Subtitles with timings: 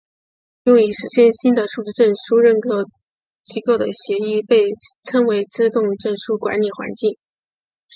[0.63, 2.89] 用以实现新的数字证书认证
[3.43, 4.63] 机构的协议被
[5.03, 7.19] 称为自动证书管理环境。